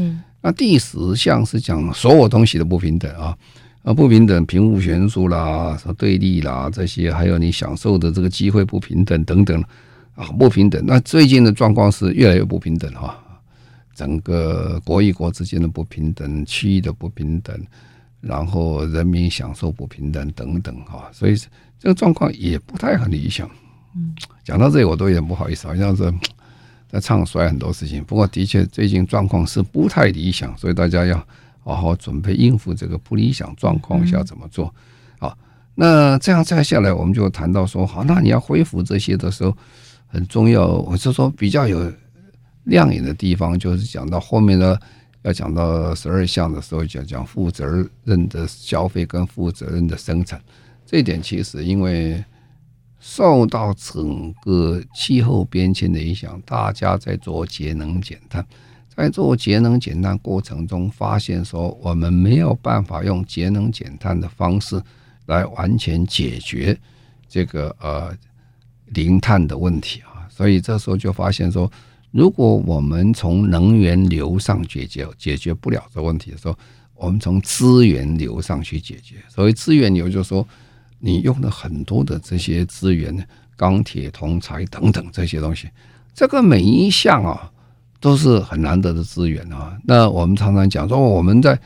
[0.48, 3.38] 那第十项是讲所有东西的不平等啊，
[3.84, 9.62] 啊，不平等，贫富悬殊啦，什么对立啦，这些，还有你享受的这个机会不平等等等
[10.16, 10.82] 啊，不平等。
[10.88, 13.22] 那最近的状况是越来越不平等哈。
[13.94, 17.54] 整个国与国之间的不平等，区域的不平等，
[18.22, 21.36] 然后人民享受不平等等等哈，所以
[21.78, 23.50] 这个状况也不太很理想。
[23.98, 26.10] 嗯，讲到这里我都有点不好意思，好像是
[26.90, 28.04] 在唱衰很多事情。
[28.04, 31.18] 不过的确最近状况是不太理想，所以大家要
[31.64, 34.74] 好好准备应付这个不理想状况下怎么做。
[35.20, 35.38] 好，
[35.76, 39.56] 那这样再下来，我们就谈到说，好，那你要恢复这些的时候，
[40.08, 41.92] 很重要，我是说比较有。
[42.68, 44.78] 亮眼的地方就是讲到后面呢，
[45.22, 47.66] 要讲到十二项的时候，讲讲负责
[48.04, 50.38] 任的消费跟负责任的生产。
[50.86, 52.22] 这一点其实因为
[53.10, 58.46] 受到整个气候变迁的影响，大家在做节能减碳，
[58.94, 64.82] 在做节能减碳过程中，发现说我们没有办法用节能减碳的方式
[65.28, 66.78] 来完全解决
[67.30, 68.14] 这个呃
[68.88, 71.72] 零碳的问题啊，所以这时候就发现说。
[72.12, 76.58] 如果我们从能源流上解决解决不了这问题的时候，
[76.96, 79.18] 我们从资源流上去解决。
[79.28, 80.48] 所谓资源流，就是说
[81.00, 85.70] 你用了很多的这些资源，钢铁、铜材等等这些东西，
[86.14, 87.52] 这个每一项啊
[88.00, 89.78] 都是很难得的资源啊。
[89.84, 91.60] 那我们常常讲说，我们在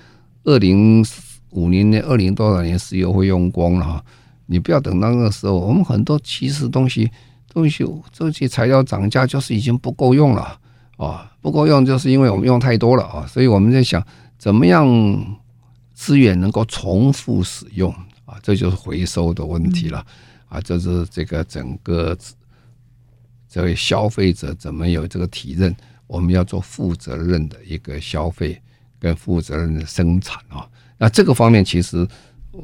[0.43, 1.05] 二零
[1.51, 4.03] 五零年、二零多少年石油会用光了哈，
[4.45, 7.09] 你不要等到那个时候，我们很多其实东西。
[7.53, 10.57] 东西这些材料涨价就是已经不够用了
[10.95, 14.01] 啊，不够用就是因为我们用太多了啊，所以我们在想
[14.37, 14.87] 怎么样
[15.93, 17.93] 资源能够重复使用
[18.31, 20.05] 啊，这就是回收的问题了
[20.47, 22.17] 啊，这是这个整个
[23.49, 25.75] 这位消费者怎么有这个体认，
[26.07, 28.59] 我们要做负责任的一个消费
[28.99, 30.65] 跟负责任的生产啊，
[30.97, 32.07] 那这个方面其实。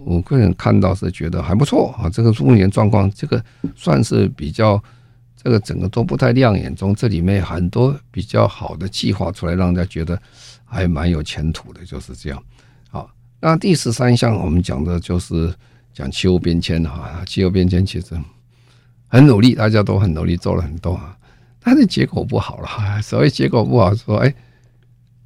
[0.03, 3.41] 我个人看到是觉得还不错啊，这个目前状况，这个
[3.73, 4.83] 算是比较，
[5.41, 10.21] 这个整个都不太亮眼中，这里面很多比较好的计划出来，让人家觉得
[10.65, 12.43] 还蛮有前途的，就是这样。
[13.39, 15.53] 那第十三项我们讲的就是
[15.93, 18.07] 讲气候变迁哈，气候变迁其实
[19.07, 21.17] 很努力，大家都很努力做了很多啊，
[21.59, 23.01] 但是结果不好了。
[23.01, 24.33] 所谓结果不好，说哎，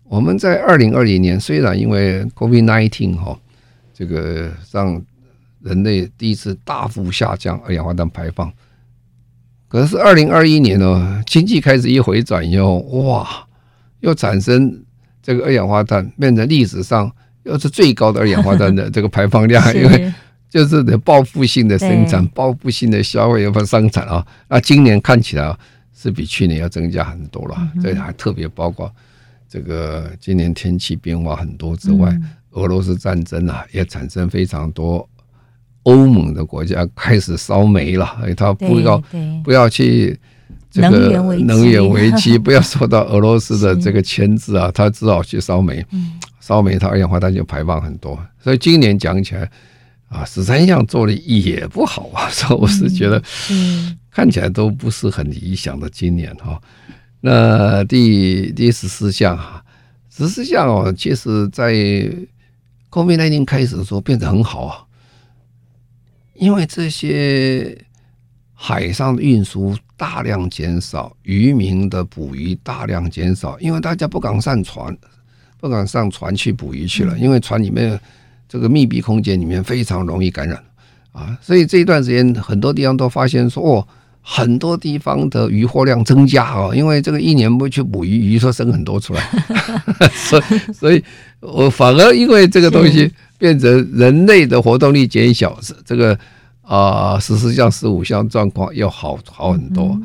[0.04, 3.40] 我们在二零二零年虽然因为 COVID-19 哈。
[3.94, 5.00] 这个让
[5.60, 8.52] 人类第一次大幅下降二氧化碳排放，
[9.68, 13.46] 可是二零二一年呢，经济开始一回转以后，哇，
[14.00, 14.84] 又产生
[15.22, 17.12] 这个二氧化碳变成历史上
[17.44, 20.14] 又是最高的二氧化碳的 这个排放量，因为
[20.50, 24.26] 就是的报复性的生产、报复性的消费和生产啊。
[24.48, 25.56] 那今年看起来
[25.96, 28.92] 是比去年要增加很多了，这还特别包括
[29.50, 32.16] 这个今年天气变化很多之外，
[32.52, 35.08] 俄罗斯战争啊也产生非常多
[35.84, 39.02] 欧盟的国家开始烧煤了，他不要
[39.44, 40.20] 不要去
[40.70, 45.86] 这个能源危机， 不要受到俄罗斯的这个牵制啊，他只好去烧煤，
[46.42, 49.50] 烧煤它二氧化碳就排放很多，所以今年讲起来。
[50.12, 53.24] 啊，十三项做的也不好啊， 所以我是觉得，
[54.12, 56.62] 看起来都不是很理想的今年哈。
[57.22, 59.64] 那第第十四项哈，
[60.10, 61.72] 十四项哦，其实在
[62.90, 64.84] COVID-19 开始的时候变得很好啊，
[66.34, 67.86] 因为这些
[68.54, 74.94] 海上的运输大量减少，渔民的捕鱼大量减少，因为大家不敢上船，
[75.62, 77.98] 不敢上船去捕鱼去了，因为船里面。
[78.52, 80.62] 这个密闭空间里面非常容易感染
[81.14, 83.88] 啊，所以这一段时间很多地方都发现说，哦，
[84.22, 89.24] 很多地方的渔获量增加哦，因为这个一年不去捕鱼，鱼说生很多出来，
[90.12, 91.02] 所以所以
[91.40, 96.20] 我反而因为这个东西变成人类的活动力减小，是这个
[96.62, 99.98] 啊十四项十五项状况要好好很多。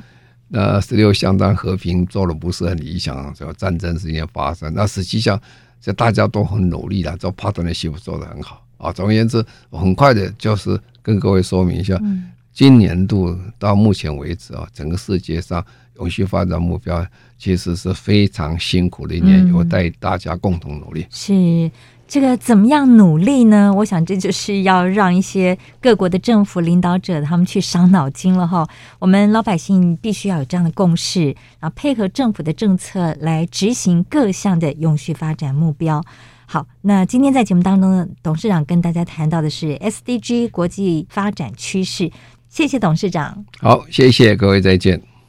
[0.49, 4.73] 那十六相当和平做的不是很理想，这个战争事件发生。
[4.75, 5.41] 那实际上。
[5.79, 8.91] 这大家都很努力了，做 partnership 做得很好啊。
[8.91, 12.01] 总而言之，很快的，就是跟各位说明一下，
[12.53, 15.65] 今年度到目前为止啊，整个世界上
[15.99, 17.07] 永续发展目标
[17.39, 21.07] 其实是非常辛苦的一年，有待大家共同努力。
[21.11, 21.71] 是。
[22.09, 23.73] 这个怎么样努力呢？
[23.75, 28.67] 我想这就是要让一些各国的政府领导者他们去伤脑筋了哈。
[29.01, 36.01] 我们老百姓必须要有这样的共识，然后配合政府的政策来执行各项的永续发展目标。
[36.47, 42.11] 好，那今天在节目当中呢，董事长跟大家谈到的是 SDG 国际发展趋势。
[42.49, 43.45] 谢谢董事长。
[43.59, 45.16] 好，谢谢各位，再见。